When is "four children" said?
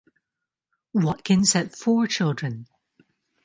1.75-2.65